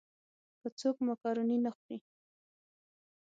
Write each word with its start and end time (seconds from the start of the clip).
که 0.61 0.67
څوک 0.79 0.95
مېکاروني 1.07 1.57
نه 1.65 1.71
خوري. 1.75 1.97